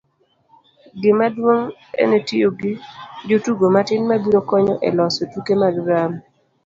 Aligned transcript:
gimaduong' 1.01 1.69
en 2.01 2.11
tiyo 2.27 2.49
gi 2.59 2.73
jotugo 3.27 3.65
matin 3.75 4.01
mabiro 4.09 4.39
konyi 4.49 4.73
e 4.87 4.89
loso 4.97 5.21
tuke 5.33 5.53
mag 5.61 5.75
drama 5.85 6.19